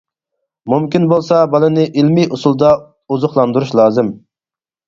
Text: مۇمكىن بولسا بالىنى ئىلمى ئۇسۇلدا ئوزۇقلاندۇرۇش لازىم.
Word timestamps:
مۇمكىن 0.73 1.03
بولسا 1.11 1.41
بالىنى 1.55 1.85
ئىلمى 1.89 2.25
ئۇسۇلدا 2.37 2.73
ئوزۇقلاندۇرۇش 3.15 3.75
لازىم. 3.83 4.11